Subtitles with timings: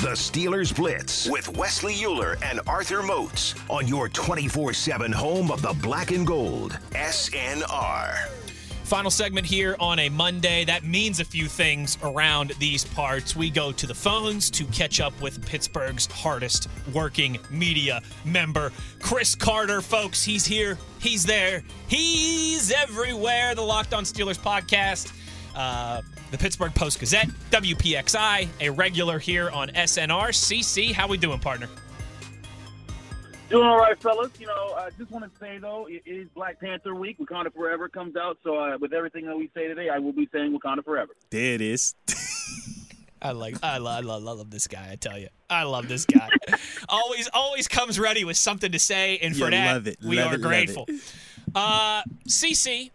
[0.00, 5.60] The Steelers Blitz with Wesley Euler and Arthur Moats on your 24 7 home of
[5.60, 6.78] the black and gold.
[6.92, 8.28] SNR.
[8.84, 10.64] Final segment here on a Monday.
[10.64, 13.36] That means a few things around these parts.
[13.36, 19.34] We go to the phones to catch up with Pittsburgh's hardest working media member, Chris
[19.34, 19.82] Carter.
[19.82, 23.54] Folks, he's here, he's there, he's everywhere.
[23.54, 25.12] The Locked On Steelers podcast,
[25.54, 30.28] uh, the Pittsburgh Post Gazette, WPXI, a regular here on SNR.
[30.30, 31.68] CC, how we doing, partner?
[33.48, 34.30] Doing all right, fellas.
[34.38, 37.18] You know, I just want to say though, it is Black Panther Week.
[37.18, 40.28] Wakanda Forever comes out, so uh, with everything that we say today, I will be
[40.32, 41.12] saying Wakanda Forever.
[41.30, 41.94] There it is.
[43.22, 44.88] I like I love, I love, I love this guy.
[44.92, 46.28] I tell you, I love this guy.
[46.88, 50.16] always, always comes ready with something to say, and for You that, love it, we
[50.16, 50.84] love are it, love grateful.
[50.88, 51.14] it.
[51.54, 52.92] Uh, CC,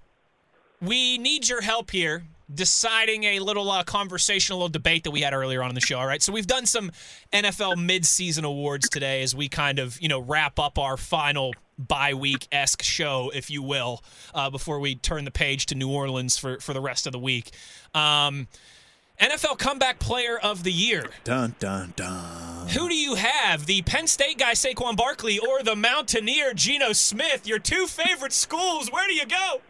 [0.81, 5.33] we need your help here deciding a little uh, conversational little debate that we had
[5.33, 5.97] earlier on in the show.
[5.99, 6.91] All right, so we've done some
[7.33, 12.13] NFL mid-season awards today as we kind of you know wrap up our final bye
[12.13, 16.37] week esque show, if you will, uh, before we turn the page to New Orleans
[16.37, 17.51] for for the rest of the week.
[17.93, 18.47] Um,
[19.19, 21.05] NFL Comeback Player of the Year.
[21.23, 22.67] Dun dun dun.
[22.69, 23.65] Who do you have?
[23.65, 27.47] The Penn State guy Saquon Barkley or the Mountaineer Geno Smith?
[27.47, 28.91] Your two favorite schools.
[28.91, 29.61] Where do you go?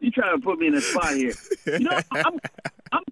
[0.00, 1.32] You trying to put me in a spot here?
[1.66, 2.38] You know, I'm,
[2.92, 3.02] I'm,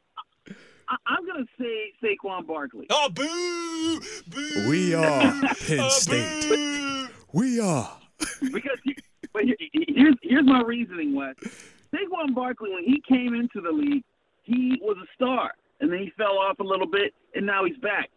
[0.89, 2.87] I- I'm gonna say Saquon Barkley.
[2.89, 4.01] Oh, boo!
[4.35, 4.69] Boo!
[4.71, 5.21] We are
[5.67, 6.49] Penn Oh, State.
[6.49, 7.09] boo!
[7.35, 7.95] We are.
[8.41, 8.97] because he-
[9.35, 11.35] but here- here's here's my reasoning, Wes.
[11.95, 14.03] Saquon Barkley, when he came into the league,
[14.45, 17.77] he was a star, and then he fell off a little bit, and now he's
[17.79, 18.09] back.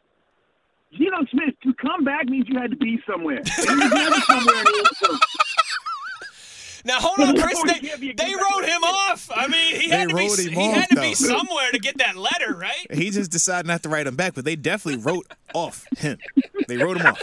[0.93, 3.41] Geno Smith to come back means you had to be somewhere.
[3.45, 5.19] He was never somewhere in the
[6.85, 7.61] Now hold on, Chris.
[7.63, 9.29] They, can't be a they wrote him off.
[9.33, 11.97] I mean, he They had to be he off, had to be somewhere to get
[11.99, 12.87] that letter, right?
[12.91, 16.17] He just decided not to write him back, but they definitely wrote off him.
[16.67, 17.21] They wrote him off.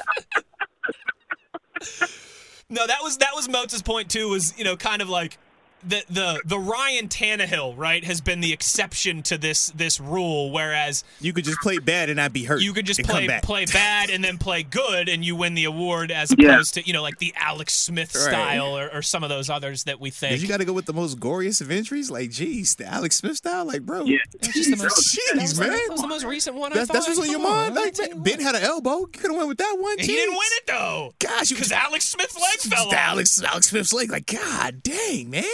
[2.70, 4.28] No, that was that was Moats' point too.
[4.28, 5.38] Was you know kind of like
[5.86, 11.04] the the the Ryan Tannehill right has been the exception to this this rule, whereas
[11.20, 12.60] You could just play bad and not be hurt.
[12.60, 16.10] you could just play play bad and then play good and you win the award
[16.10, 16.50] as Yeah.
[16.52, 18.24] opposed to you know like the Alex Smith Right.
[18.24, 20.40] style or, or some of those others that we think.
[20.40, 22.10] You got to go with the most goriest of injuries?
[22.10, 23.64] Like, geez, the Alex Smith style?
[23.64, 24.04] Like, bro.
[24.04, 24.18] Yeah.
[24.40, 25.70] That's just the most, Jeez, that was, man.
[25.70, 26.72] That was the most recent one.
[26.72, 27.16] That's, I that's thought.
[27.16, 27.74] what's on your mind?
[27.74, 28.98] Like, Ben had an elbow.
[29.00, 29.98] You could have went with that one.
[29.98, 31.14] He didn't win it though.
[31.18, 32.92] Gosh, because Alex Smith's leg fell off.
[32.94, 34.10] Alex, Alex Smith's leg.
[34.10, 35.44] Like, God dang, man.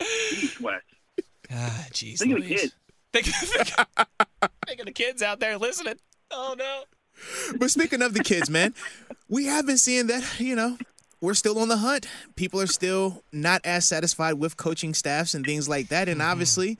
[0.00, 0.82] Jeez, Wes.
[1.52, 2.18] Ah, jeez.
[2.18, 2.74] Think of the kids.
[3.12, 3.66] Think, think,
[4.66, 5.94] think of the kids out there listening.
[6.30, 6.84] Oh no.
[7.58, 8.74] but speaking of the kids, man,
[9.28, 10.76] we have been seeing that, you know,
[11.20, 12.06] we're still on the hunt.
[12.34, 16.08] People are still not as satisfied with coaching staffs and things like that.
[16.08, 16.78] And obviously,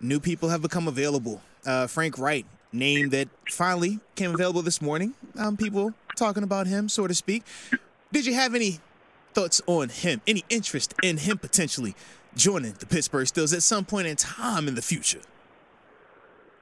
[0.00, 1.40] new people have become available.
[1.64, 5.14] Uh, Frank Reich, name that finally came available this morning.
[5.38, 7.44] Um, people talking about him, so to speak.
[8.12, 8.80] Did you have any
[9.34, 10.20] thoughts on him?
[10.26, 11.94] Any interest in him potentially
[12.34, 15.20] joining the Pittsburgh Steelers at some point in time in the future?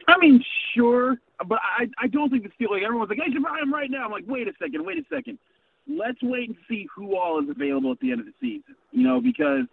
[0.09, 0.43] I mean,
[0.75, 2.73] sure, but I I don't think the Steelers.
[2.73, 4.99] Like, everyone's like, "I should buy him right now." I'm like, "Wait a second, wait
[4.99, 5.39] a second.
[5.87, 9.05] Let's wait and see who all is available at the end of the season." You
[9.05, 9.67] know, because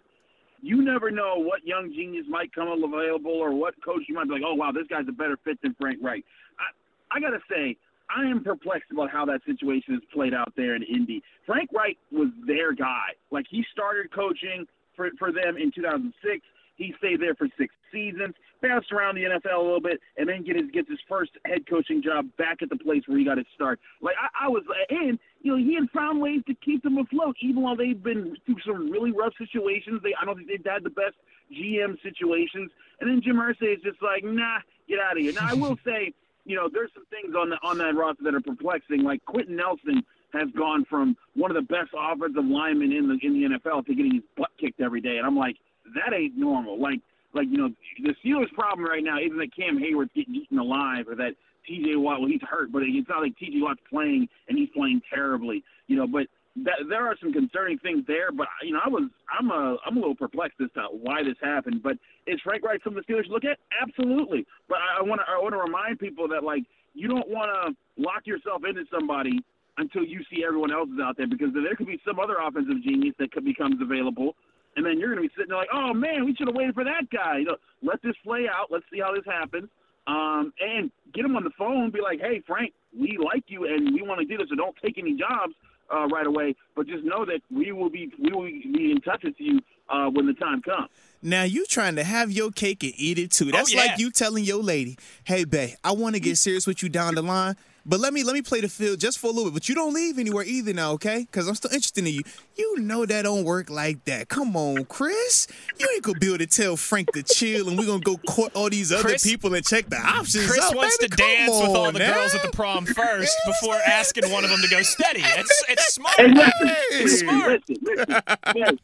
[0.62, 4.34] you never know what young genius might come available or what coach you might be
[4.34, 6.24] like, "Oh wow, this guy's a better fit than Frank Reich."
[6.58, 7.76] I I gotta say,
[8.14, 11.22] I am perplexed about how that situation has played out there in Indy.
[11.46, 13.14] Frank Reich was their guy.
[13.30, 14.66] Like he started coaching
[14.96, 16.44] for for them in 2006.
[16.76, 20.44] He stayed there for six seasons, bounced around the NFL a little bit, and then
[20.44, 23.36] get his gets his first head coaching job back at the place where he got
[23.36, 23.80] his start.
[24.00, 27.36] Like I, I was, and you know he had found ways to keep them afloat,
[27.42, 30.00] even while they've been through some really rough situations.
[30.02, 31.16] They I don't think they've had the best
[31.52, 32.70] GM situations.
[33.00, 34.58] And then Jim Irsay is just like, nah,
[34.88, 35.32] get out of here.
[35.32, 36.12] Now I will say,
[36.48, 39.02] you know, there's some things on the on that roster that are perplexing.
[39.02, 40.02] Like Quenton Nelson
[40.32, 43.94] has gone from one of the best offensive linemen in the in the NFL to
[43.94, 45.56] getting his butt kicked every day, and I'm like,
[45.94, 46.80] that ain't normal.
[46.80, 47.00] Like
[47.34, 47.68] like you know,
[48.02, 51.34] the Steelers' problem right now isn't that Cam Heyward's getting eaten alive or that
[51.66, 51.96] T.J.
[51.96, 53.60] Watt, well, he's hurt, but it's not like T.J.
[53.60, 55.62] Watt's playing and he's playing terribly.
[55.86, 56.26] You know, but
[56.64, 58.32] that, there are some concerning things there.
[58.32, 61.36] But you know, I was I'm a I'm a little perplexed as to why this
[61.42, 61.82] happened.
[61.82, 61.98] But
[62.28, 63.58] is Frank Reich something the Steelers look at?
[63.80, 64.46] Absolutely.
[64.68, 66.62] But I want to I want to remind people that like
[66.94, 69.40] you don't want to lock yourself into somebody
[69.78, 72.82] until you see everyone else is out there because there could be some other offensive
[72.82, 74.34] genius that could becomes available.
[74.76, 76.74] And then you're going to be sitting there like, oh man, we should have waited
[76.74, 77.38] for that guy.
[77.38, 78.70] You know, let this play out.
[78.70, 79.68] Let's see how this happens.
[80.06, 81.90] Um, and get him on the phone.
[81.90, 84.48] Be like, hey, Frank, we like you and we want to do this.
[84.50, 85.54] So don't take any jobs
[85.94, 86.54] uh, right away.
[86.76, 90.08] But just know that we will be we will be in touch with you uh,
[90.10, 90.88] when the time comes.
[91.22, 93.50] Now you trying to have your cake and eat it too.
[93.50, 93.86] That's Oh, yeah.
[93.90, 97.14] like you telling your lady, "Hey, babe, I want to get serious with you down
[97.16, 97.56] the line,
[97.88, 99.54] but let me let me play the field just for a little bit.
[99.54, 101.20] But you don't leave anywhere either now, okay?
[101.20, 102.22] Because I'm still interested in you.
[102.56, 104.28] You know that don't work like that.
[104.28, 105.46] Come on, Chris.
[105.80, 108.52] You ain't gonna be able to tell Frank to chill, and we're gonna go court
[108.54, 110.46] all these other Chris- people and check the options.
[110.46, 111.10] Chris out, wants baby.
[111.10, 112.14] to Come dance with all the now.
[112.14, 115.22] girls at the prom first before asking one of them to go steady.
[115.24, 116.14] It's it's smart.
[116.16, 117.02] Hey, listen, Hey.
[117.02, 117.62] listen, Smart.
[117.68, 118.22] listen, listen,
[118.54, 118.78] listen.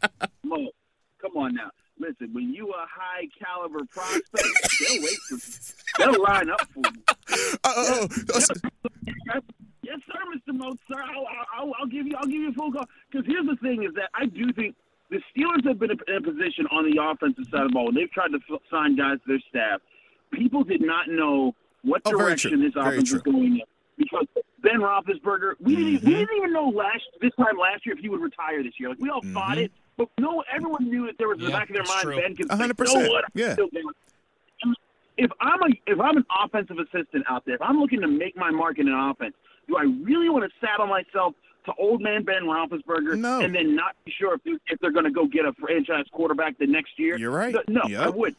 [1.20, 1.70] Come on now.
[2.06, 5.40] Listen, when you a high caliber prospect, they'll wait for you.
[6.12, 7.54] They'll line up for you.
[7.64, 9.40] Uh, uh, uh,
[9.82, 10.56] Yes, sir, Mr.
[10.58, 11.00] Moat, sir.
[11.02, 11.26] I'll,
[11.58, 12.86] I'll, I'll give you, I'll give you a phone call.
[13.10, 14.74] Because here's the thing: is that I do think
[15.10, 17.94] the Steelers have been in a position on the offensive side of the ball when
[17.94, 19.80] they've tried to f- sign guys to their staff.
[20.32, 23.62] People did not know what Oh, direction this offense was going in
[23.98, 24.26] because
[24.62, 25.52] Ben Roethlisberger.
[25.60, 26.06] We didn't, Mm-hmm.
[26.06, 28.88] we didn't even know last this time last year if he would retire this year.
[28.88, 31.58] Like we all thought it, but no, everyone knew that there was in the Yeah,
[31.58, 32.16] back of their mind true.
[32.20, 33.08] Ben can hundred "You know percent.
[33.10, 33.24] what?
[33.34, 33.52] Yeah.
[33.54, 33.96] still doing it."
[35.16, 38.36] if I'm a if I'm an offensive assistant out there, if I'm looking to make
[38.36, 39.34] my mark in an offense,
[39.68, 41.34] do I really want to saddle myself
[41.66, 43.40] to old man Ben Roethlisberger No.
[43.40, 46.04] and then not be sure if they're, if they're going to go get a franchise
[46.12, 47.16] quarterback the next year?
[47.16, 47.54] You're right.
[47.68, 48.34] No, I would.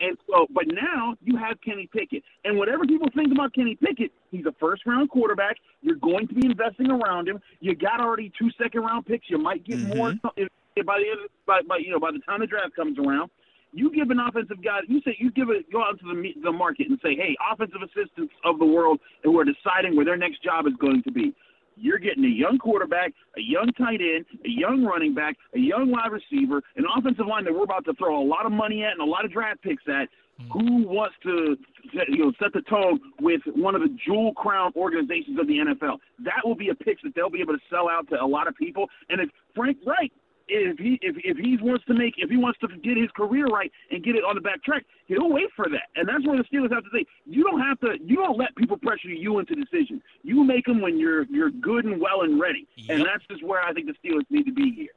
[0.00, 4.10] And so, but now you have Kenny Pickett, and whatever people think about Kenny Pickett,
[4.30, 5.56] he's a first round quarterback.
[5.82, 7.40] You're going to be investing around him.
[7.60, 9.30] You got already two second round picks.
[9.30, 10.26] You might get more Mm-hmm.
[10.36, 10.48] if
[10.82, 13.30] by the end, of- by, by you know by the time the draft comes around.
[13.76, 16.52] You give an offensive guy, you say you give it, go out to the the
[16.52, 20.42] market and say, hey, offensive assistants of the world who are deciding where their next
[20.42, 21.34] job is going to be.
[21.76, 25.90] You're getting a young quarterback, a young tight end, a young running back, a young
[25.90, 28.92] wide receiver, an offensive line that we're about to throw a lot of money at
[28.92, 30.08] and a lot of draft picks at.
[30.38, 30.50] Hmm.
[30.52, 31.56] Who wants to
[31.92, 35.98] you know set the tone with one of the jewel crown organizations of the NFL?
[36.20, 38.46] That will be a pitch that they'll be able to sell out to a lot
[38.46, 38.88] of people.
[39.08, 40.12] And if Frank Reich
[40.48, 43.46] if he if if he wants to make if he wants to get his career
[43.46, 45.88] right and get it on the back track, he'll wait for that.
[45.96, 48.54] And that's where the Steelers have to say, you don't have to you don't let
[48.56, 50.02] people pressure you into decisions.
[50.22, 52.66] You make them when you're you're good and well and ready.
[52.88, 54.90] And that's just where I think the Steelers need to be here.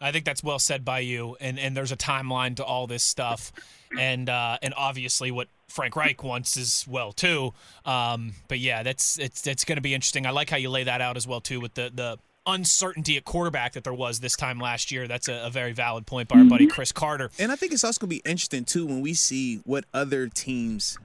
[0.00, 3.02] I think that's well said by you, and and there's a timeline to all this
[3.02, 3.52] stuff,
[3.98, 7.54] and uh, and obviously what Frank Reich wants as well too.
[7.84, 10.26] Um, but yeah, that's it's it's going to be interesting.
[10.26, 13.24] I like how you lay that out as well too with the the uncertainty at
[13.24, 15.08] quarterback that there was this time last year.
[15.08, 17.30] That's a, a very valid point by our buddy Chris Carter.
[17.38, 20.98] And I think it's also gonna be interesting too when we see what other teams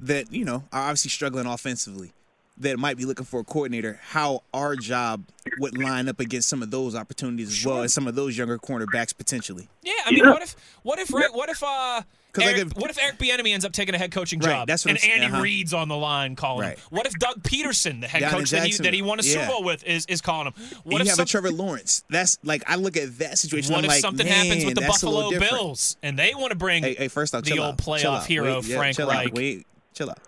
[0.00, 2.12] that you know are obviously struggling offensively
[2.58, 5.24] that might be looking for a coordinator, how our job
[5.58, 8.58] would line up against some of those opportunities as well as some of those younger
[8.58, 9.68] cornerbacks potentially.
[9.82, 12.02] Yeah, I mean, what if what if right, what if uh
[12.34, 14.50] 'Cause Eric, like if- what if Eric Bieniemy ends up taking a head coaching Right,
[14.50, 15.40] job that's what and Andy uh-huh.
[15.40, 16.76] Reid's on the line calling Right.
[16.78, 16.84] him?
[16.90, 19.34] What if Doug Pederson, the head Down coach that he, that he won a Super
[19.40, 20.54] Jacksonville, Bowl with, is is calling him?
[20.82, 22.04] What and you if have some- a Trevor Lawrence.
[22.10, 23.72] That's like I look at that situation.
[23.72, 25.50] What I'm if like, something happens with the that's a little Buffalo.
[25.58, 28.26] Bills and they want to bring Hey, hey, first off, the old out, playoff out.
[28.26, 29.28] hero Wait, yeah, Frank chill Reich?
[29.28, 29.34] Out.
[29.34, 30.18] Wait, chill out.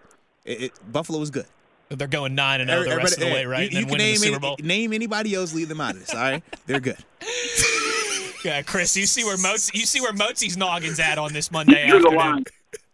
[0.45, 1.47] It, it, Buffalo was good.
[1.89, 3.71] They're going nine and zero the rest of the way, right?
[3.71, 6.11] You, you can name any- name anybody else, leave them out of this.
[6.15, 6.97] All right, they're good.
[8.47, 11.85] Yeah, Chris, you see where Mozi, you see where Mozi's noggin's at on this Monday
[11.85, 12.33] He drew the afternoon.
[12.35, 12.45] line.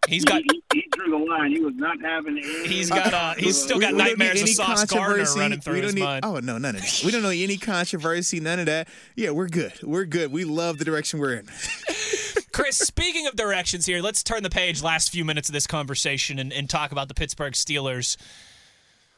[0.08, 1.50] He's got he, he, he drew the line.
[1.52, 4.48] He was not having any He's got, uh, he's still got We- we nightmares of
[4.48, 6.24] Sauce Gardner running through We don't his need- mind.
[6.24, 7.02] Oh no, none of that.
[7.04, 8.88] We don't know any controversy, none of that.
[9.14, 9.74] Yeah, we're good.
[9.82, 10.32] We're good.
[10.32, 11.46] We love the direction we're in.
[12.52, 16.38] Chris, speaking of directions here, let's turn the page last few minutes of this conversation
[16.38, 18.16] and, and talk about the Pittsburgh Steelers.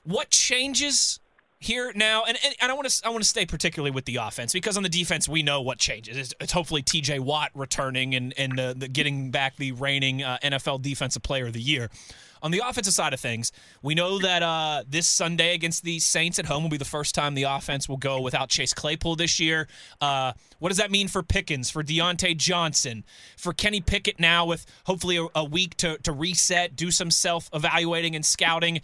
[0.05, 1.19] What changes
[1.64, 2.25] here now?
[2.25, 4.76] And, and, and I want to I want to stay particularly with the offense because
[4.76, 6.16] on the defense we know what changes.
[6.16, 7.18] It's, it's hopefully T.J.
[7.21, 11.61] Watt returning and and the getting back the reigning uh, NFL Defensive Player of the
[11.61, 11.90] Year.
[12.44, 16.38] On the offensive side of things, we know that uh, this Sunday against the Saints
[16.38, 19.40] at home will be the first time the offense will go without Chase Claypool this
[19.40, 19.66] year.
[19.99, 23.02] Uh, what does that mean for Pickens, for Diontae Johnson,
[23.38, 27.49] for Kenny Pickett now with hopefully a, a week to, to reset, do some self
[27.54, 28.83] evaluating and scouting?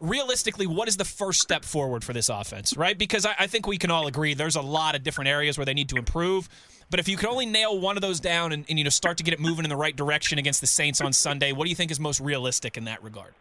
[0.00, 2.96] Realistically, what is the first step forward for this offense, right?
[2.96, 5.64] Because I, I, think we can all agree there's a lot of different areas where
[5.64, 6.48] they need to improve.
[6.90, 9.18] But if you could only nail one of those down and, and, you know start
[9.18, 11.70] to get it moving in the right direction against the Saints on Sunday, what do
[11.70, 13.34] you think is most realistic in that regard?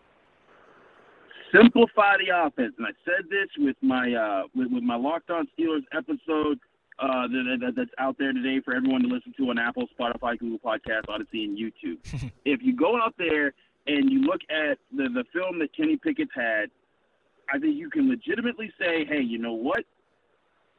[1.53, 5.47] Simplify the offense, and I said this with my uh, with, with my Locked On
[5.57, 6.59] Steelers episode
[6.99, 10.37] uh, that, that, that's out there today for everyone to listen to on Apple, Spotify,
[10.37, 12.31] Google Podcast, Audacy, and YouTube.
[12.45, 13.53] if you go out there
[13.87, 16.69] and you look at the the film that Kenny Pickett's had,
[17.53, 19.83] I think you can legitimately say, hey, you know what?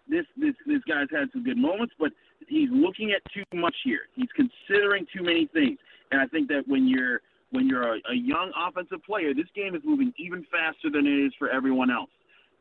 [0.09, 2.13] This this this guy's had some good moments, but
[2.47, 4.03] he's looking at too much here.
[4.15, 5.79] He's considering too many things,
[6.13, 9.75] and I think that when you're when you're a, a young offensive player, this game
[9.75, 12.11] is moving even faster than it is for everyone else.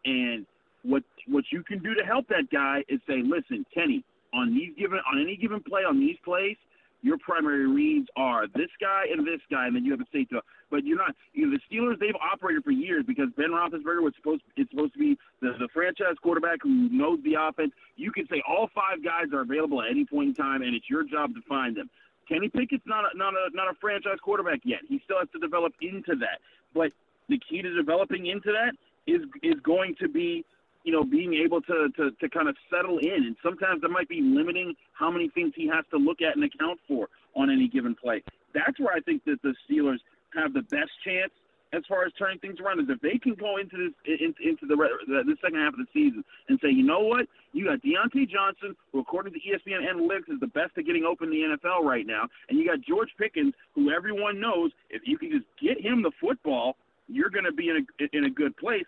[0.05, 0.45] And
[0.83, 4.71] what what you can do to help that guy is say, listen, Kenny, on these
[4.77, 6.55] given on any given play on these plays,
[7.01, 10.35] your primary reads are this guy and this guy, and then you have a safety.
[10.69, 11.15] But you're not.
[11.33, 14.93] You know, the Steelers they've operated for years because Ben Roethlisberger was supposed it's supposed
[14.93, 17.71] to be the, the franchise quarterback who knows the offense.
[17.95, 20.89] You can say all five guys are available at any point in time, and it's
[20.89, 21.89] your job to find them.
[22.27, 24.79] Kenny Pickett's not a, not a not a franchise quarterback yet.
[24.87, 26.39] He still has to develop into that.
[26.73, 26.91] But
[27.29, 28.73] the key to developing into that
[29.05, 30.43] is is going to be
[30.87, 33.25] you know, being able to, to, to kind of settle in.
[33.27, 36.45] And sometimes that might be limiting how many things he has to look at and
[36.45, 38.23] account for on any given play.
[38.53, 39.97] That's where I think that the Steelers
[40.33, 41.33] have the best chance
[41.73, 44.65] as far as turning things around is if they can go into this into, into
[44.65, 44.77] the,
[45.07, 48.29] the the second half of the season and say, you know what, you got Diontae
[48.29, 51.83] Johnson, who according to ESPN analytics is the best at getting open in the NFL
[51.83, 55.83] right now, and you got George Pickens, who everyone knows if you can just get
[55.83, 56.77] him the football,
[57.09, 58.85] you're going to be in a in a good place.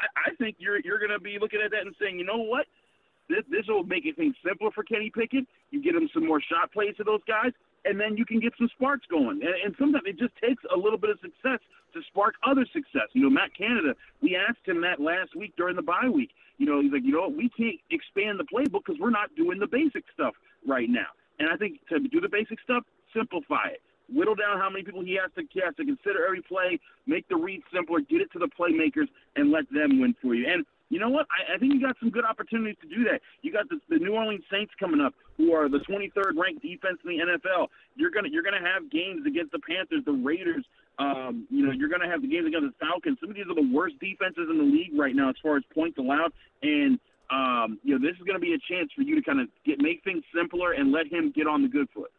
[0.00, 2.66] I, think you're you're going to be looking at that and saying, you know what,
[3.28, 5.46] this this will make it things simpler for Kenny Pickett.
[5.70, 7.52] You get him some more shot plays to those guys,
[7.84, 9.40] and then you can get some sparks going.
[9.42, 11.60] And, and sometimes it just takes a little bit of success
[11.94, 13.08] to spark other success.
[13.12, 16.30] You know, Matt Canada, we asked him that last week during the bye week.
[16.58, 19.34] You know, he's like, you know what, we can't expand the playbook because we're not
[19.36, 20.34] doing the basic stuff
[20.66, 21.12] right now.
[21.38, 25.02] And I think to do the basic stuff, simplify it whittle down how many people
[25.02, 28.38] he has to he to consider every play, make the read simpler, get it to
[28.38, 30.46] the playmakers, and let them win for you.
[30.48, 31.26] And you know what?
[31.30, 33.20] I, I think you got some good opportunities to do that.
[33.42, 36.98] You got the, the New Orleans Saints coming up, who are the 23rd ranked defense
[37.04, 37.68] in the NFL.
[37.96, 40.64] You're gonna you're gonna have games against the Panthers, the Raiders.
[40.98, 43.18] Um, you know, you're gonna have the games against the Falcons.
[43.20, 45.64] Some of these are the worst defenses in the league right now as far as
[45.74, 46.32] points allowed.
[46.62, 49.48] And um, you know, this is gonna be a chance for you to kind of
[49.64, 52.12] get make things simpler and let him get on the good foot.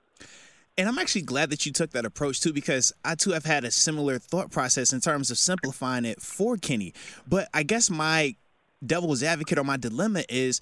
[0.77, 3.63] And I'm actually glad that you took that approach too, because I too have had
[3.63, 6.93] a similar thought process in terms of simplifying it for Kenny.
[7.27, 8.35] But I guess my
[8.85, 10.61] devil's advocate or my dilemma is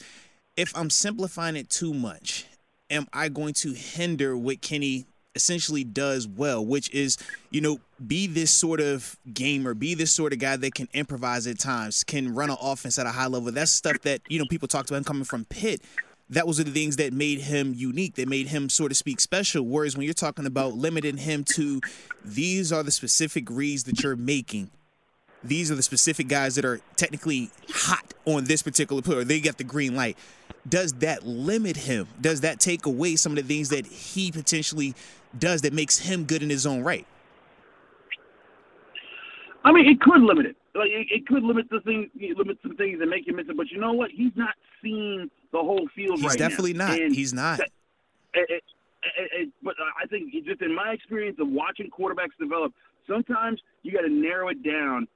[0.56, 2.46] if I'm simplifying it too much,
[2.90, 5.06] am I going to hinder what Kenny
[5.36, 7.18] essentially does well, which is,
[7.52, 11.46] you know, be this sort of gamer, be this sort of guy that can improvise
[11.46, 13.52] at times, can run an offense at a high level.
[13.52, 15.82] That's stuff that, you know, people talk about coming from Pitt
[16.30, 19.64] that was the things that made him unique, that made him, so to speak, special.
[19.64, 21.82] Whereas when you're talking about limiting him to
[22.24, 24.72] these are the specific reads that you're making,
[25.44, 29.58] these are the specific guys that are technically hot on this particular player, they get
[29.58, 30.18] the green light.
[30.68, 32.08] Does that limit him?
[32.20, 34.96] Does that take away some of the things that he potentially
[35.38, 37.06] does that makes him good in his own right?
[39.66, 40.56] I mean, it could limit it.
[40.76, 43.58] Like it, it could limit the thing, limit some things and make him miss it.
[43.58, 44.12] But you know what?
[44.12, 46.90] He's not seeing the whole field He's right definitely now.
[46.90, 47.00] not.
[47.00, 47.60] And He's not.
[47.60, 47.70] It,
[48.36, 48.64] it,
[49.18, 52.74] it, but I think just in my experience of watching quarterbacks develop,
[53.08, 55.08] sometimes you got to narrow it down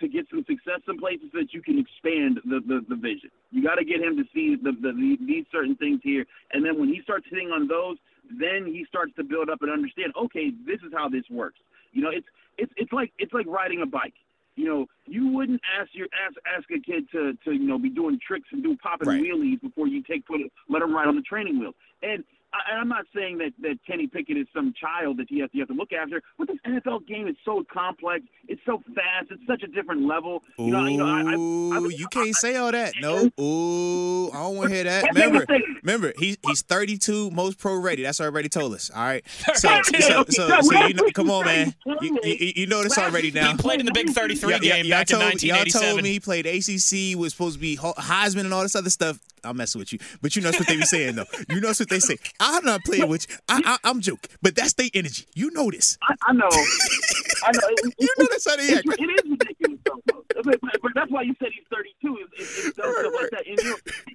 [0.00, 3.28] to get some success in places so that you can expand the, the, the vision.
[3.50, 6.64] You got to get him to see the, the, the, these certain things here, and
[6.64, 7.98] then when he starts hitting on those,
[8.40, 10.12] then he starts to build up and understand.
[10.16, 11.58] Okay, this is how this works.
[11.92, 12.26] You know, it's
[12.60, 14.14] it's it's like it's like riding a bike.
[14.56, 17.88] You know, you wouldn't ask your ask ask a kid to to you know be
[17.88, 19.22] doing tricks and do popping right.
[19.22, 21.74] wheelies before you take put let him ride on the training wheels.
[22.02, 22.22] And
[22.52, 25.56] I, I'm not saying that, that Kenny Pickett is some child that you have, to,
[25.56, 28.24] you have to look after, but this NFL game is so complex.
[28.48, 29.30] It's so fast.
[29.30, 30.42] It's such a different level.
[30.58, 32.94] Ooh, You know, you, know, I, I, I, you can't say all that.
[33.00, 33.30] No.
[33.40, 35.04] Ooh, I don't want to hear that.
[35.14, 35.46] Remember,
[35.82, 38.02] remember, he, he's 32, most pro ready.
[38.02, 38.90] That's already told us.
[38.90, 39.24] All right.
[39.60, 41.74] So, so, so, so you know, come on, man.
[42.00, 43.50] You, you, you know this already now.
[43.50, 46.02] He played in the Big 33 Yeah, yeah, game y'all back told, in y'all told
[46.02, 49.18] me he played ACC, was supposed to be Heisman and all this other stuff.
[49.44, 51.26] I'm messing with you, but you know what they be saying though.
[51.48, 52.16] You know what they say.
[52.38, 53.36] I'm not playing with you.
[53.48, 55.26] I, I, I'm joking, but that's their energy.
[55.34, 55.98] You know this.
[56.02, 56.48] I, I know.
[56.50, 57.60] I know.
[57.70, 58.86] It, You know that's how they act.
[58.86, 60.22] It, it is ridiculous, though.
[60.42, 62.18] But, but, that's why you said he's 32.
[62.38, 63.46] It's, it's, it's dumb stuff like that.
[63.46, 63.70] And, you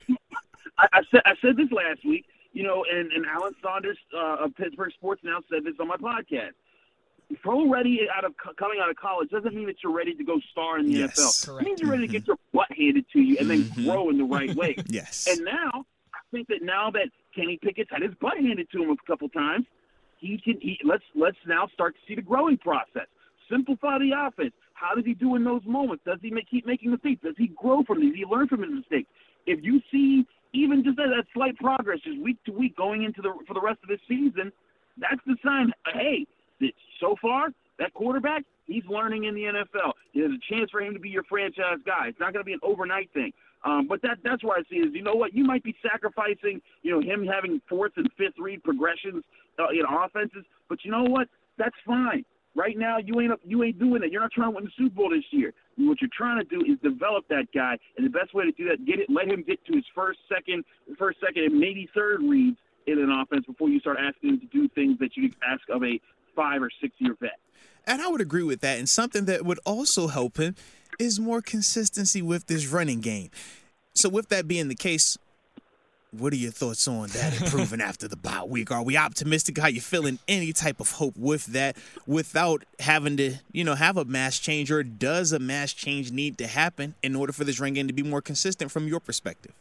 [0.10, 0.17] know,
[0.77, 2.25] I, I said I said this last week.
[2.53, 5.98] You know, and, and Alan Saunders uh, of Pittsburgh Sports now said this on my
[5.98, 6.55] podcast.
[7.41, 10.39] Pro ready out of coming out of college doesn't mean that you're ready to go
[10.51, 11.17] star in the Yes.
[11.20, 11.46] NFL.
[11.46, 11.62] Correct.
[11.62, 13.86] It means you're ready to get your butt handed to you and then Mhm.
[13.86, 14.75] grow in the right way.
[14.89, 15.27] Yes.
[15.29, 18.89] And now, I think that now that Kenny Pickett's had his butt handed to him
[18.91, 19.65] a couple times,
[20.17, 20.60] he can.
[20.62, 23.08] He, let's let's now start to see the growing process.
[23.50, 24.53] Simplify the offense.
[24.74, 26.03] How does he do in those moments?
[26.05, 27.22] Does he make, keep making mistakes?
[27.24, 28.12] Does he grow from these?
[28.12, 29.10] Does he learn from his mistakes?
[29.46, 33.22] If you see even just that, that slight progress, just week to week, going into
[33.22, 34.51] the for the rest of the season,
[34.98, 35.72] that's the sign.
[35.94, 36.27] Hey, that
[37.00, 39.91] so far that quarterback, he's learning in the NFL.
[40.13, 42.07] There's a chance for him to be your franchise guy.
[42.07, 43.31] It's not going to be an overnight thing.
[43.63, 44.93] Um, but that that's where I see is.
[44.93, 45.34] You know what?
[45.34, 49.24] You might be sacrificing, you know, him having fourth and fifth read progressions
[49.57, 50.45] uh, in offenses.
[50.69, 51.27] But you know what?
[51.57, 52.24] That's fine.
[52.55, 54.12] Right now, you ain't you ain't doing it.
[54.12, 55.51] You're not trying to win the Super Bowl this year.
[55.77, 58.69] What you're trying to do is develop that guy, and the best way to do
[58.69, 60.63] that, get it, let him get to his first, second,
[60.98, 62.57] first, second, and maybe third reads
[62.88, 65.84] in an offense before you start asking him to do things that you ask of
[65.84, 66.00] a
[66.36, 67.39] five or six year vet.
[67.88, 68.80] And I would agree with that.
[68.80, 70.56] And something that would also help him
[71.00, 73.30] is more consistency with this running game.
[73.94, 75.18] So, with that being the case,
[76.12, 78.72] what are your thoughts on that improving after the bye week?
[78.72, 79.58] Are we optimistic?
[79.58, 80.20] How you feeling?
[80.27, 81.77] Any type of hope with that
[82.08, 86.38] without having to, you know, have a mass change, or does a mass change need
[86.39, 89.54] to happen in order for this run game to be more consistent from your perspective?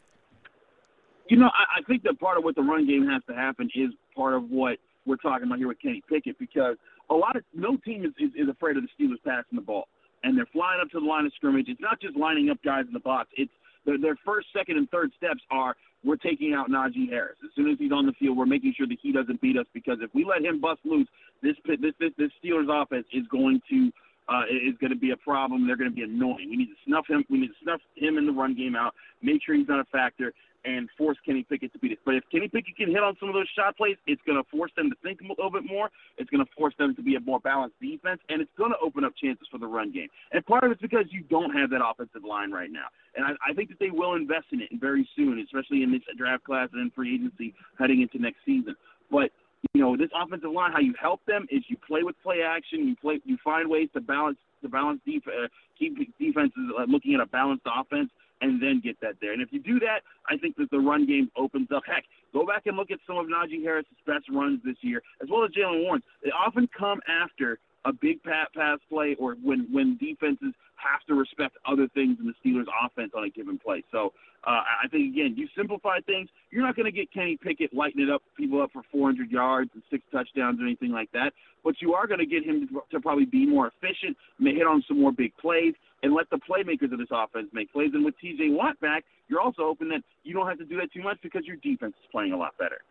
[1.29, 3.71] You know, I, I think that part of what the run game has to happen
[3.75, 6.77] is part of what we're talking about here with Kenny Pickett because
[7.11, 9.89] a lot of no team is, is, is afraid of the Steelers passing the ball.
[10.23, 11.67] And they're flying up to the line of scrimmage.
[11.69, 13.29] It's not just lining up guys in the box.
[13.37, 13.53] It's
[13.85, 17.37] their, their first, second, and third steps are we're taking out Najee Harris.
[17.45, 19.67] As soon as he's on the field, we're making sure that he doesn't beat us
[19.73, 21.09] because if we let him bust loose,
[21.43, 23.91] this this this, this Steelers offense is going to
[24.29, 25.67] uh, is going to be a problem.
[25.67, 26.49] They're going to be annoying.
[26.51, 27.25] We need to snuff him.
[27.29, 28.95] We need to snuff him in the run game out.
[29.23, 30.33] Make sure he's not a factor
[30.65, 31.99] and force Kenny Pickett to beat it.
[32.05, 34.49] But if Kenny Pickett can hit on some of those shot plays, it's going to
[34.51, 35.91] force them to think a little bit more.
[36.19, 38.79] It's going to force them to be a more balanced defense, and it's going to
[38.83, 40.09] open up chances for the run game.
[40.33, 42.87] And part of it's because you don't have that offensive line right now.
[43.17, 46.03] And I, I think that they will invest in it very soon, especially in this
[46.17, 48.75] draft class and in free agency heading into next season.
[49.11, 49.31] But
[49.73, 52.87] you know, this offensive line, how you help them is you play with play action.
[52.87, 55.49] You play, you find ways to balance to balance def- uh,
[55.79, 59.33] keep defenses uh, looking at a balanced offense, and then get that there.
[59.33, 61.83] And if you do that, I think that the run game opens up.
[61.87, 65.29] Heck, go back and look at some of Najee Harris's best runs this year, as
[65.31, 66.05] well as Jaylen Warren's.
[66.23, 68.49] They often come after a big pass
[68.89, 73.25] play or when when defenses have to respect other things in the Steelers' offense on
[73.25, 73.83] a given play.
[73.91, 74.13] So
[74.47, 76.29] uh, I think again, you simplify things.
[76.51, 79.71] You're not going to get Kenny Pickett lighting it up, people up for 400 yards
[79.75, 81.33] and six touchdowns or anything like that.
[81.63, 84.67] But you are going to get him to, to probably be more efficient, may hit
[84.67, 87.91] on some more big plays, and let the playmakers of this offense make plays.
[87.95, 88.51] And with T.J.
[88.51, 91.47] Watt back, you're also hoping that you don't have to do that too much because
[91.47, 92.83] your defense is playing a lot better.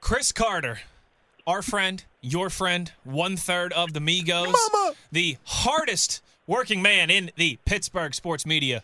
[0.00, 0.78] Chris Carter,
[1.48, 4.92] our friend, your friend, one third of the Migos, Mama!
[5.10, 8.82] the hardest working man in the Pittsburgh sports media.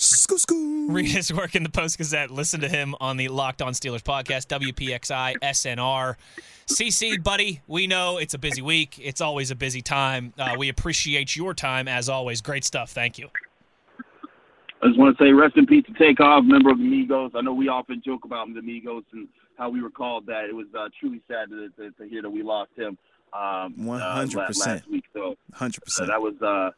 [0.00, 0.86] Skoo, skoo.
[0.88, 2.30] Read his work in the Post Gazette.
[2.30, 6.16] Listen to him on the Locked On Steelers podcast, WPXI SNR.
[6.66, 8.98] CC, buddy, we know it's a busy week.
[8.98, 10.32] It's always a busy time.
[10.38, 12.40] Uh, we appreciate your time as always.
[12.40, 12.90] Great stuff.
[12.92, 13.28] Thank you.
[14.82, 17.32] I just want to say rest in peace to Takeoff, member of the Migos.
[17.34, 20.46] I know we often joke about the Migos and how we were called that.
[20.48, 22.96] It was uh, truly sad to, to, to hear that we lost him
[23.34, 24.66] um, uh, la- 100%.
[24.66, 25.04] last week.
[25.12, 26.08] So, Hundred so percent.
[26.08, 26.70] that was uh,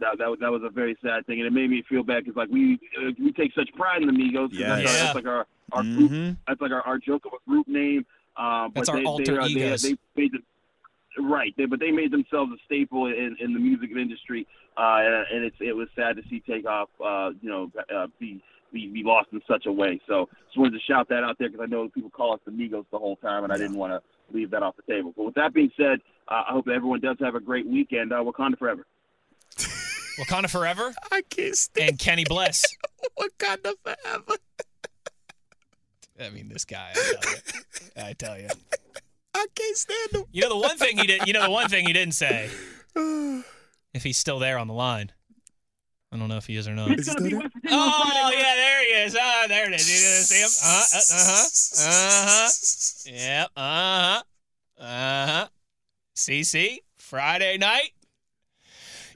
[0.00, 2.24] that, that was that was a very sad thing, and it made me feel bad
[2.24, 4.50] because like we uh, we take such pride in the Migos.
[4.50, 5.02] 'cause That's, our, Yeah.
[5.04, 6.10] that's like our our group.
[6.10, 6.36] Mhm.
[6.48, 8.04] That's like our, our joke of a group name.
[8.36, 9.82] Um, but That's our they, alter they, uh, they, egos.
[9.82, 10.42] they made them,
[11.30, 11.52] right.
[11.56, 14.46] They, but they made themselves a staple in, in the music industry,
[14.78, 18.40] uh, and, and it's it was sad to see Takeoff, uh, you know, uh, be,
[18.72, 20.00] be be lost in such a way.
[20.08, 22.52] So just wanted to shout that out there because I know people call us the
[22.52, 24.00] Migos the whole time, and I didn't want to
[24.34, 25.12] leave that off the table.
[25.16, 28.12] But with that being said, uh, I hope everyone does have a great weekend.
[28.12, 28.86] Uh, Wakanda forever.
[30.20, 32.64] Wakanda forever I can't stand and Kenny Bless.
[33.18, 34.36] Wakanda forever.
[36.20, 36.92] I mean, this guy.
[36.94, 37.38] I tell you.
[37.96, 38.48] I tell you.
[39.34, 40.24] I can't stand him.
[40.32, 41.26] You know the one thing he did.
[41.26, 42.50] You know the one thing he didn't say.
[43.92, 45.10] If he's still there on the line,
[46.12, 46.96] I don't know if he is or not.
[46.96, 49.16] Is gonna he be still West Virginia on Oh yeah, there he is.
[49.20, 49.90] Ah, there it is.
[49.90, 50.50] You see him?
[50.62, 51.00] Uh huh.
[51.96, 53.12] Uh huh.
[53.12, 53.50] Yep.
[53.56, 54.22] Uh huh.
[54.78, 55.48] Uh huh.
[56.14, 57.90] CC Friday night.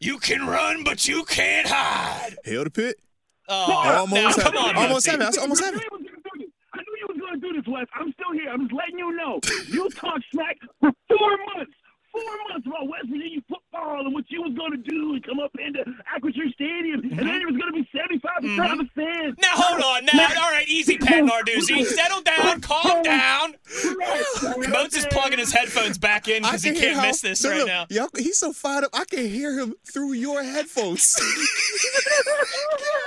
[0.04, 2.36] You can run, but you can't hide.
[2.44, 3.00] Hail the pit.
[3.48, 5.10] Oh, Almost now, come on, Almost Muncie.
[5.12, 5.22] happened.
[5.22, 6.04] That's almost I knew happened.
[6.04, 6.52] you was gonna do this.
[6.74, 7.86] I knew you was gonna do this, Wes.
[7.94, 8.50] I'm still here.
[8.52, 9.40] I'm just letting you know.
[9.72, 11.72] You talked smack for four months.
[12.12, 15.50] Four months about West Virginia football and what you was gonna do and come up
[15.58, 15.80] into
[16.12, 19.00] Acrisure Stadium, and then it was gonna be 75 percent of the mm-hmm.
[19.00, 19.34] fans.
[19.40, 20.04] Now hold on.
[20.04, 21.82] Now, all right, easy, Pat Narduzzi.
[21.86, 22.36] Settle down.
[22.36, 22.60] Calm down.
[25.24, 27.50] Moats plugging his headphones back in because he can hear can't how- miss this no,
[27.50, 27.86] right no, now.
[27.90, 28.90] Y'all, he's so fired up.
[28.92, 31.16] I can hear him through your headphones.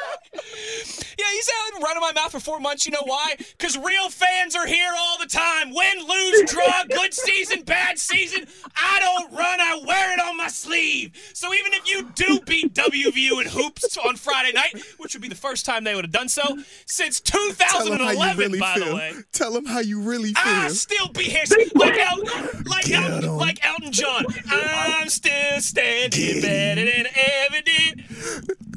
[1.34, 2.86] He's out running my mouth for four months.
[2.86, 3.36] You know why?
[3.38, 5.74] Because real fans are here all the time.
[5.74, 8.48] Win, lose, draw, good season, bad season.
[8.76, 9.60] I don't run.
[9.62, 11.12] I wear it on my sleeve.
[11.34, 15.28] So even if you do beat WVU in hoops on Friday night, which would be
[15.28, 18.60] the first time they would have done so since Tell him how you 2011, really
[18.60, 18.86] by feel.
[18.86, 19.14] the way.
[19.32, 20.44] Tell them how you really feel.
[20.46, 21.44] I still be here
[21.76, 24.26] like Elton, like Elton, like Elton John.
[24.50, 28.04] I'm still standing better than I ever did.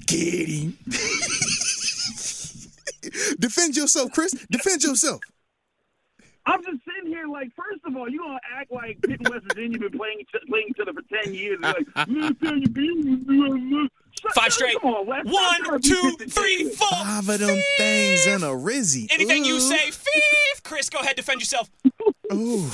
[0.07, 0.79] Get him.
[3.39, 4.33] Defend yourself, Chris.
[4.51, 5.21] Defend yourself.
[6.47, 9.45] I'm just sitting here like, first of all, you gonna act like Pitt and West
[9.49, 11.59] Virginia been playing each, playing each other for ten years.
[11.63, 14.81] You're like, "Man, you beat Shut- Five straight.
[14.81, 15.21] Come on, Wes.
[15.23, 16.25] Stop One, trying to be two, 50.
[16.27, 16.89] three, four.
[16.89, 19.07] Five of them things in a rizzy.
[19.11, 20.63] Anything you say, fifth.
[20.65, 21.71] Chris, go ahead, defend yourself.
[22.33, 22.69] Ooh.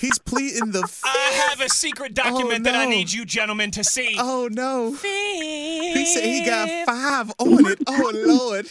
[0.00, 1.02] He's pleading the fifth.
[1.04, 4.16] I have a secret oh, document that I need you gentlemen to see.
[4.18, 4.92] Oh no.
[4.92, 5.02] Fifth.
[5.02, 7.78] He said he got five on it.
[7.86, 8.66] Oh Lord.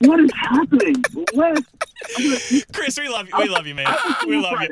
[0.00, 0.96] What is happening,
[1.34, 1.58] Wes?
[2.72, 3.34] Chris, we love you.
[3.38, 3.86] We love you, man.
[4.26, 4.68] We love you.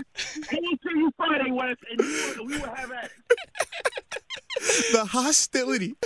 [0.51, 4.93] I will see you Friday, Wes, and you will, we will have at it.
[4.93, 5.95] The hostility.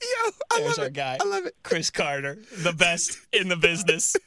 [0.00, 0.92] Yo, I There's love our it.
[0.92, 1.18] guy.
[1.20, 1.54] I love it.
[1.64, 4.16] Chris Carter, the best in the business.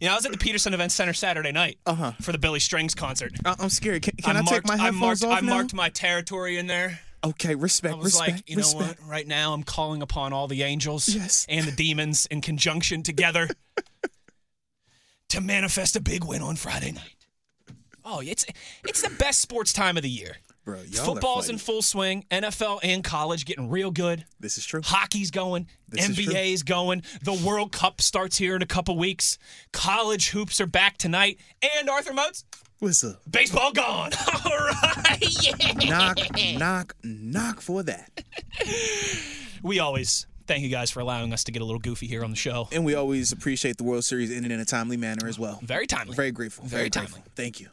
[0.00, 2.12] You know, I was at the Petersen Event Center Saturday night Uh-huh.
[2.22, 3.32] for the Billy Strings concert.
[3.44, 4.02] I- I'm scared.
[4.02, 5.54] Can, can I, marked, take my I headphones marked, off I now?
[5.54, 7.00] marked my territory in there.
[7.24, 8.80] Okay, respect, I was respect, like, you respect.
[8.80, 9.10] know what?
[9.10, 11.44] Right now, I'm calling upon all the angels Yes.
[11.48, 13.48] and the demons in conjunction together
[15.30, 17.16] to manifest a big win on Friday night.
[18.04, 18.46] Oh, it's
[18.84, 20.36] it's the best sports time of the year.
[20.64, 22.24] Bro, y'all Football's in full swing.
[22.30, 24.24] NFL and college getting real good.
[24.40, 24.80] This is true.
[24.84, 25.68] Hockey's going.
[25.88, 26.08] This.
[26.08, 27.02] NBA's going.
[27.22, 29.38] The World Cup starts here in a couple weeks.
[29.72, 31.38] College hoops are back tonight.
[31.78, 32.44] And Arthur Moats,
[32.78, 33.20] What's up?
[33.30, 34.10] baseball gone.
[34.44, 34.72] All right.
[35.42, 35.72] Yeah.
[35.88, 36.18] Knock,
[36.58, 38.10] knock, knock for that.
[39.62, 42.30] We always thank you guys for allowing us to get a little goofy here on
[42.30, 42.68] the show.
[42.72, 45.58] And we always appreciate the World Series ending in a timely manner as well.
[45.62, 46.14] Very timely.
[46.14, 46.64] Very grateful.
[46.66, 47.10] Very Very, timely.
[47.12, 47.32] grateful.
[47.34, 47.68] Thank you.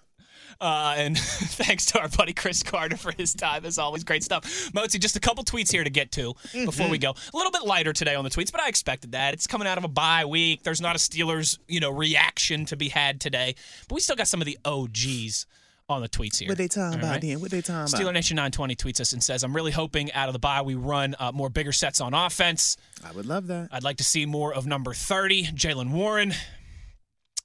[0.60, 4.04] Uh, and thanks to our buddy Chris Carter for his time, as always.
[4.04, 4.44] Great stuff.
[4.72, 7.12] Mozi, just a couple tweets here to get to before we go.
[7.12, 9.34] A little bit lighter today on the tweets, but I expected that.
[9.34, 10.64] It's coming out of a bye week.
[10.64, 13.56] There's not a Steelers, you know, reaction to be had today,
[13.88, 15.46] but we still got some of the OGs
[15.90, 16.48] on the tweets here.
[16.48, 17.22] What they talking All about right?
[17.22, 17.42] then?
[17.42, 18.14] What they talking Steeler about?
[18.14, 21.16] Nation 920 tweets us and says, I'm really hoping out of the bye we run
[21.20, 22.78] uh, more bigger sets on offense.
[23.06, 23.70] I would love that.
[23.72, 26.34] I'd like to see more of number 30, Jaylen Warren.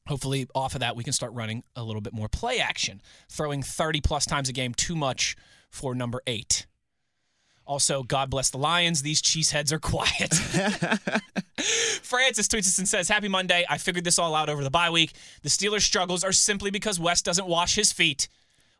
[0.08, 3.02] Hopefully, off of that, we can start running a little bit more play action.
[3.28, 5.36] Throwing 30 plus times a game, too much
[5.70, 6.66] for number eight.
[7.66, 9.02] Also, God bless the Lions.
[9.02, 10.32] These cheeseheads are quiet.
[12.02, 13.66] Francis tweets us and says, Happy Monday.
[13.68, 15.12] I figured this all out over the bye week.
[15.42, 18.28] The Steelers' struggles are simply because Wes doesn't wash his feet.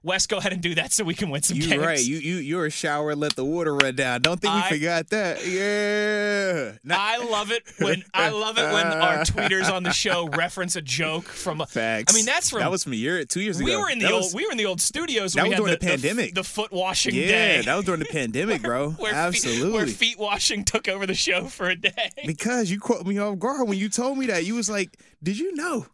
[0.05, 1.83] Wes, go ahead and do that so we can win some You games.
[1.85, 1.99] right.
[2.01, 3.17] You you you're a shower.
[3.17, 4.21] Let the water run down.
[4.23, 5.45] Don't think we forgot that.
[5.45, 6.77] Yeah.
[6.85, 10.77] Not- I love it when I love it when our tweeters on the show reference
[10.77, 11.61] a joke from.
[11.61, 12.13] A, Facts.
[12.13, 13.65] I mean, that's from that was from a year, two years ago.
[13.65, 15.33] we were in the That old was- we were in the old studios.
[15.33, 16.35] that when we was had during the the, pandemic.
[16.35, 17.63] the, foot washing yeah, day.
[17.63, 18.91] that was during the pandemic, bro.
[18.93, 19.63] where Absolutely.
[19.65, 22.11] Feet, where feet washing took over the show for a day.
[22.25, 24.45] because you caught me off guard when you told me that.
[24.45, 25.87] You was like, "Did you know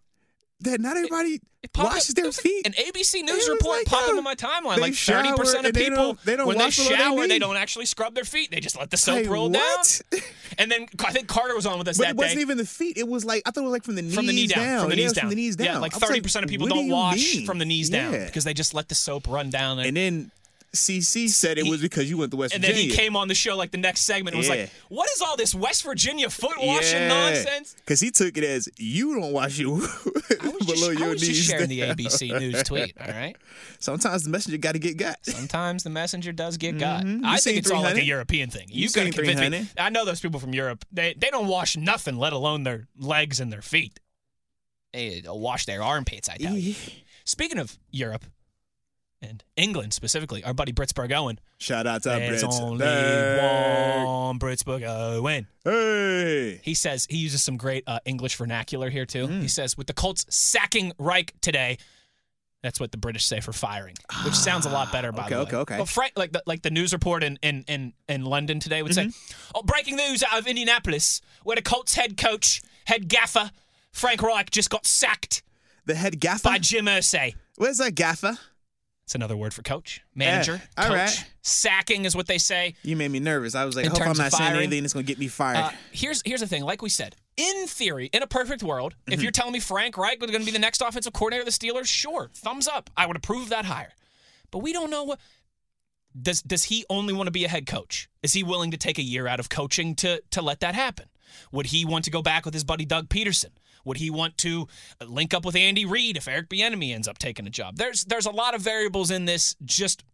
[0.65, 1.41] that not everybody
[1.77, 4.79] washes up- their feet?" An ABC News report like, popped yo, into my timeline.
[4.79, 6.99] Like thirty percent of and they people, don't- they don't when they wash below their
[6.99, 7.39] shower, they knee.
[7.39, 8.51] don't actually scrub their feet.
[8.51, 10.01] They just let the soap Hey, roll what?
[10.13, 10.21] down.
[10.57, 12.43] And then I think Carter was on with us But that it wasn't day.
[12.43, 12.97] even the feet.
[12.97, 14.83] It was like I thought it was like from the knees from the knee down,
[14.83, 15.67] from the knees was down, From the knees down.
[15.67, 17.47] Yeah, like thirty percent of people do don't you wash mean?
[17.47, 18.27] from the knees down Yeah.
[18.27, 19.81] because they just let the soap run down.
[19.81, 20.31] And then
[20.75, 22.75] CC said it He- was because you went to West Virginia.
[22.75, 25.09] And then he came on the show like the next segment and was like, "What
[25.15, 29.33] is all this West Virginia foot washing nonsense?" Because he took it as you don't
[29.33, 29.89] wash your below
[30.61, 31.37] just, I was knees.
[31.37, 31.81] just sharing the.
[31.81, 32.95] ABC News tweet.
[33.01, 33.37] All right.
[33.79, 35.25] Sometimes the messenger got to get got.
[35.25, 37.05] Sometimes the messenger does get got.
[37.05, 37.21] Mhm.
[37.25, 38.69] I think it's all like a European thing.
[38.71, 39.69] You, You gotta seen convince me.
[39.79, 40.85] I know those people from Europe.
[40.93, 44.01] They they don't wash nothing, let alone their legs and their feet.
[44.95, 46.29] eh, wash their armpits.
[46.29, 46.75] I tell you.
[47.25, 48.25] Speaking of Europe
[49.29, 51.39] and England specifically, our buddy Britsburg Owen.
[51.59, 52.61] Shout out to There's Brits.
[52.61, 55.47] only one Britsburg Owen.
[55.65, 56.61] Hey.
[56.63, 59.27] He says he uses some great uh, English vernacular here too.
[59.27, 59.41] Mm.
[59.43, 61.79] He says with the Colts sacking Reich today.
[62.63, 65.13] That's what the British say for firing, which sounds a lot better.
[65.13, 65.77] By okay, the way, okay, okay.
[65.77, 68.95] Well, Frank, like the like the news report in in in, in London today would
[68.95, 69.51] say, Mm-hmm.
[69.55, 73.51] "Oh, breaking news out of Indianapolis, where the Colts head coach, head gaffer,
[73.93, 75.43] Frank Reich just got sacked
[75.85, 76.45] The head gaffer.
[76.45, 78.39] by Jim Irsay." Where's that gaffer?
[79.05, 80.97] It's another word for coach, manager, all coach.
[80.97, 81.25] right.
[81.43, 82.75] Sacking is what they say.
[82.83, 83.55] You made me nervous.
[83.55, 85.59] I was like, In I hope I'm not saying anything that's gonna get me fired.
[85.59, 86.65] Uh, here's here's the thing.
[86.65, 90.21] Like we said, in theory, in a perfect world, if you're telling me Frank Reich
[90.21, 92.91] was going to be the next offensive coordinator of the Steelers, sure, thumbs up.
[92.97, 93.93] I would approve that hire.
[94.51, 95.21] But we don't know what.
[96.21, 98.09] Does does he only want to be a head coach?
[98.23, 101.07] Is he willing to take a year out of coaching to to let that happen?
[101.53, 103.51] Would he want to go back with his buddy Doug Pederson?
[103.85, 104.69] Would he want to
[105.07, 107.77] link up with Andy Reid if Eric Bieniemy ends up taking a job?
[107.77, 109.57] There's there's a lot of variables in this.
[109.65, 110.05] Just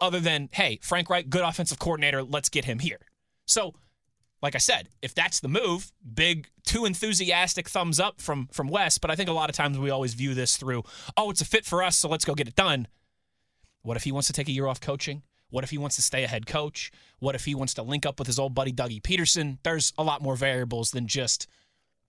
[0.00, 3.00] other than hey, Frank Reich, good offensive coordinator, let's get him here.
[3.46, 3.74] So
[4.40, 8.98] like I said, if that's the move, big, too enthusiastic thumbs up from from Wes.
[8.98, 10.84] But I think a lot of times we always view this through,
[11.16, 12.86] oh, it's a fit for us, so let's go get it done.
[13.82, 15.22] What if he wants to take a year off coaching?
[15.50, 16.92] What if he wants to stay a head coach?
[17.20, 19.58] What if he wants to link up with his old buddy Dougie Pederson?
[19.62, 21.46] There's a lot more variables than just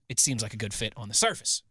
[0.10, 1.64] it seems like a good fit on the surface.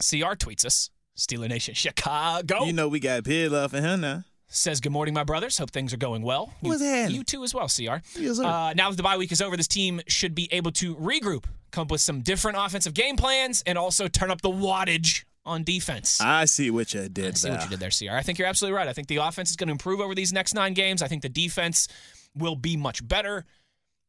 [0.00, 4.24] CR tweets us, Steeler Nation Chicago you know we got peer love for him now.
[4.48, 5.58] says, Good morning, my brothers.
[5.58, 6.52] Hope things are going well.
[6.62, 7.16] You, What's happening?
[7.16, 7.96] you too as well, CR.
[8.18, 8.44] Yes, sir.
[8.44, 11.44] Uh, now that the bye week is over, this team should be able to regroup,
[11.72, 15.64] come up with some different offensive game plans, and also turn up the wattage on
[15.64, 16.20] defense.
[16.20, 17.26] I see what you did.
[17.26, 18.14] I see what you did there, CR.
[18.16, 18.88] I think you're absolutely right.
[18.88, 21.02] I think the offense is going to improve over these next nine games.
[21.02, 21.88] I think the defense
[22.36, 23.44] will be much better.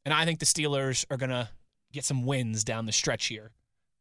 [0.03, 1.47] And I think the Steelers are going to
[1.93, 3.51] get some wins down the stretch here,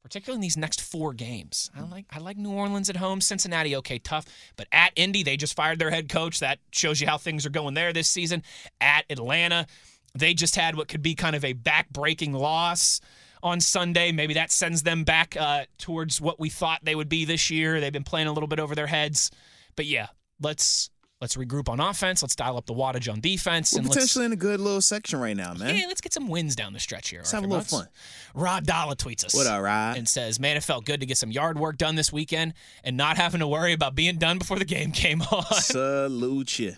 [0.02, 1.70] particularly in these next four games.
[1.74, 4.24] I like I like New Orleans at home, Cincinnati okay, tough,
[4.56, 6.40] but at Indy they just fired their head coach.
[6.40, 8.42] That shows you how things are going there this season.
[8.80, 9.66] At Atlanta,
[10.14, 13.00] they just had what could be kind of a back-breaking loss
[13.42, 14.12] on Sunday.
[14.12, 17.80] Maybe that sends them back uh, towards what we thought they would be this year.
[17.80, 19.30] They've been playing a little bit over their heads,
[19.76, 20.08] but yeah,
[20.40, 22.22] let's let's regroup on offense.
[22.22, 24.80] Let's dial up the wattage on defense, We're and let's potentially in a good little
[24.80, 25.76] section right now, man.
[25.76, 27.20] yeah, let's get some wins down the stretch here.
[27.20, 27.88] Let's have a little fun.
[28.34, 29.34] Rod Dalla tweets us.
[29.34, 29.96] What up, Rod?
[29.96, 32.96] And says, man, it felt good to get some yard work done this weekend and
[32.96, 35.44] not having to worry about being done before the game came on.
[35.52, 36.76] Salute you.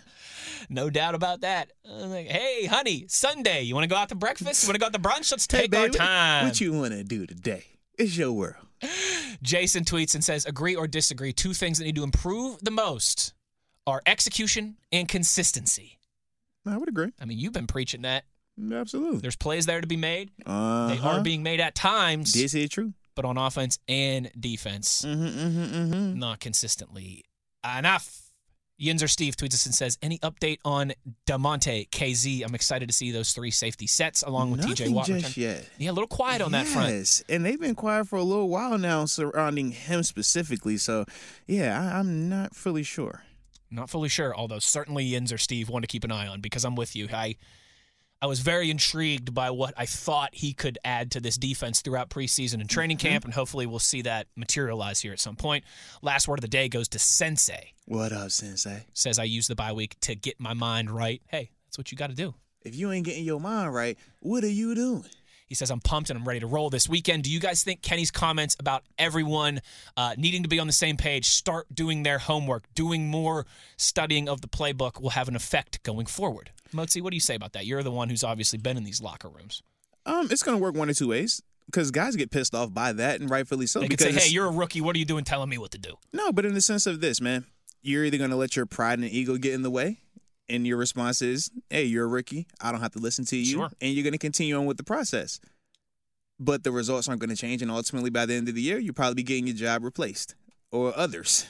[0.69, 1.71] no doubt about that.
[1.89, 4.63] I'm like, hey, honey, Sunday, you want to go out to breakfast?
[4.63, 5.31] You want to go out to brunch?
[5.31, 6.45] Let's Hey, take our time.
[6.45, 7.65] What you want to do today?
[7.97, 8.55] It's your world.
[9.41, 11.33] Jason tweets and says, agree or disagree.
[11.33, 13.33] Two things that need to improve the most
[13.89, 15.97] are execution and consistency.
[16.65, 17.11] I would agree.
[17.19, 18.25] I mean, you've been preaching that.
[18.71, 19.19] Absolutely.
[19.19, 20.31] There's plays there to be made.
[20.45, 20.87] Uh-huh.
[20.93, 22.33] They are being made at times.
[22.33, 22.93] This is true.
[23.15, 26.19] but on offense and defense, Mm-hmm, mm-hmm, mm-hmm.
[26.19, 27.23] not consistently
[27.77, 28.21] enough.
[28.81, 30.93] Yinzer Steve tweets us and says, "Any update on
[31.27, 32.45] Damontae Kazee?
[32.45, 35.05] I'm excited to see those three safety sets along with TJ Nothing Watt.
[35.07, 35.69] just return." yet.
[35.77, 36.93] Yeah, a little quiet on that front.
[36.93, 40.77] Yes, and they've been quiet for a little while now surrounding him specifically.
[40.77, 41.03] So,
[41.45, 43.23] yeah, I, I'm not fully sure.
[43.71, 46.75] Not fully sure, although certainly Yinzer Steve one to keep an eye on because I'm
[46.75, 47.07] with you.
[47.13, 47.35] I
[48.21, 52.09] I was very intrigued by what I thought he could add to this defense throughout
[52.09, 53.07] preseason and training Mm-hmm.
[53.07, 55.63] camp, and hopefully we'll see that materialize here at some point.
[56.01, 57.73] Last word of the day goes to Sensei.
[57.85, 58.85] What up, Sensei?
[58.93, 61.21] Says I use the bye week to get my mind right.
[61.27, 62.33] Hey, that's what you got to do.
[62.61, 65.05] If you ain't getting your mind right, what are you doing?
[65.49, 67.23] He says, I'm pumped and I'm ready to roll this weekend.
[67.23, 69.61] Do you guys think Kenny's comments about everyone
[69.97, 74.29] uh, needing to be on the same page, start doing their homework, doing more studying
[74.29, 76.51] of the playbook will have an effect going forward?
[76.71, 77.65] Motzi, what do you say about that?
[77.65, 79.63] You're the one who's obviously been in these locker rooms.
[80.05, 83.19] Um, it's gonna work one or two ways because guys get pissed off by that,
[83.19, 83.79] and rightfully so.
[83.79, 84.81] They because say, hey, you're a rookie.
[84.81, 85.95] What are you doing telling me what to do?
[86.13, 87.45] no, but in the sense of this, man,
[87.81, 89.97] you're either gonna let your pride and ego get in the way,
[90.49, 92.47] and your response is, "Hey, you're a rookie.
[92.59, 93.71] I don't have to listen to you," Sure.
[93.81, 95.39] and you're gonna continue on with the process.
[96.39, 98.93] But the results aren't gonna change, and ultimately, by the end of the year, you'll
[98.93, 100.35] probably be getting your job replaced
[100.71, 101.45] or others.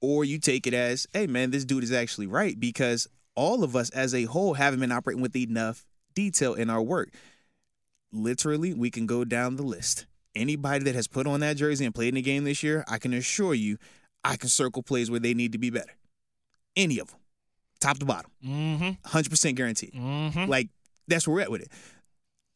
[0.00, 3.74] Or you take it as, hey, man, this dude is actually right because all of
[3.74, 7.10] us as a whole haven't been operating with enough detail in our work.
[8.12, 10.06] Literally, we can go down the list.
[10.34, 12.98] Anybody that has put on that jersey and played in the game this year, I
[12.98, 13.78] can assure you,
[14.24, 15.96] I can circle plays where they need to be better.
[16.76, 17.18] Any of them,
[17.80, 18.90] top to bottom, Mm-hmm.
[19.06, 19.92] 100% guaranteed.
[19.92, 20.46] Mm-hmm.
[20.46, 20.68] Like,
[21.06, 21.72] that's where we're at with it.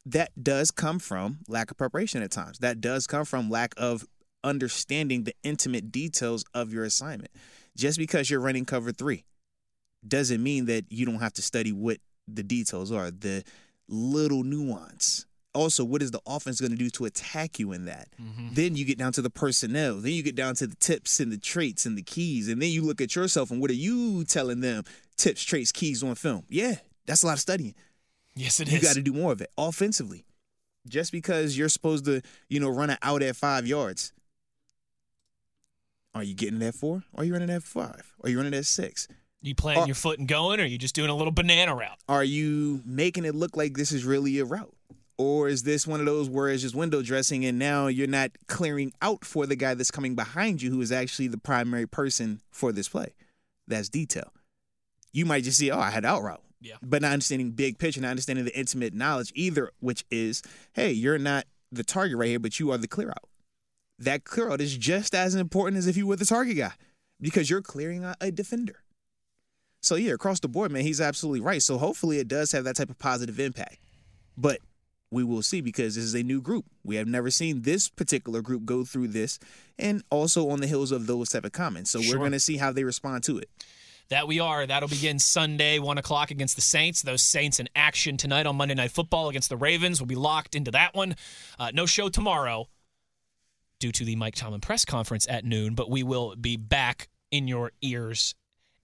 [0.06, 2.58] That does come from lack of preparation at times.
[2.58, 4.04] That does come from lack of
[4.44, 7.30] understanding the intimate details of your assignment.
[7.76, 9.24] Just because you're running cover three
[10.06, 13.44] doesn't mean that you don't have to study what the details are, the
[13.88, 18.08] little nuance also what is the offense going to do to attack you in that?
[18.54, 19.96] Then you get down to the personnel.
[19.96, 22.48] Then you get down to the tips and the traits and the keys.
[22.48, 24.85] And then you look at yourself and what are you telling them?
[25.22, 26.42] Tips, traits, keys on film.
[26.48, 26.74] Yeah,
[27.06, 27.76] that's a lot of studying.
[28.35, 30.24] Yes, it You got to do more of it offensively.
[30.88, 34.12] Just because you're supposed to, you know, run it out at five yards,
[36.12, 37.04] are you getting it at four?
[37.14, 38.12] Are you running at five?
[38.18, 39.06] Or are you running at six?
[39.40, 41.72] You planting Uh, your foot and going, or are you just doing a little banana
[41.76, 41.98] route?
[42.08, 44.74] Are you making it look like this is really a route?
[45.18, 48.32] Or is this one of those where it's just window dressing and now you're not
[48.48, 52.40] clearing out for the guy that's coming behind you who is actually the primary person
[52.50, 53.14] for this play?
[53.68, 54.32] That's detail.
[55.12, 56.42] You might just see, oh, I had out route.
[56.61, 56.77] Yeah.
[56.83, 60.42] But not understanding big picture, not understanding the intimate knowledge either, which is,
[60.75, 63.29] hey, you're not the target right here, but you are the clear out.
[63.98, 66.72] That clear out is just as important as if you were the target guy
[67.20, 68.77] because you're clearing out a defender.
[69.81, 71.61] So yeah, across the board, man, he's absolutely right.
[71.62, 73.79] So hopefully it does have that type of positive impact.
[74.37, 74.61] But
[75.11, 76.64] we will see because this is a new group.
[76.85, 79.38] We have never seen this particular group go through this,
[79.79, 81.90] and also on the heels of those type of comments.
[81.90, 82.14] So Sure.
[82.14, 83.51] we're going to see how they respond to it.
[84.08, 84.66] That we are.
[84.66, 87.00] That'll begin Sunday, 1 o'clock against the Saints.
[87.02, 90.00] Those Saints in action tonight on Monday Night Football against the Ravens.
[90.00, 91.14] We'll be locked into that one.
[91.58, 92.68] Uh, no show tomorrow
[93.80, 97.48] due to the Mike Tomlin press conference at noon, but we will be back in
[97.48, 98.34] your ears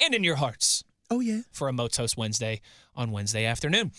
[0.00, 1.40] and in your hearts Oh yeah.
[1.52, 2.61] for a Moats Wednesday
[2.96, 3.92] on Wednesday afternoon.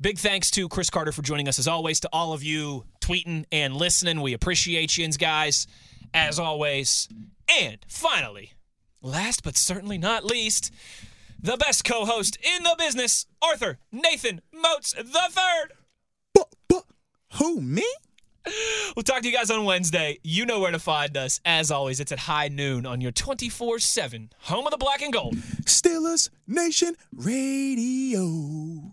[0.00, 2.00] Big thanks to Chris Carter for joining us as always.
[2.00, 5.66] To all of you tweeting and listening, we appreciate you, guys,
[6.12, 7.08] as always.
[7.48, 8.52] And finally,
[9.02, 10.72] last but certainly not least,
[11.40, 15.72] the best co-host in the business, Arthur Nathan Moats the third.
[16.32, 16.84] But, but
[17.34, 17.86] who me?
[18.96, 20.18] We'll talk to you guys on Wednesday.
[20.22, 21.40] You know where to find us.
[21.44, 25.36] As always, it's at high noon on your 24-7 home of the black and gold.
[25.64, 28.92] Steelers Nation Radio.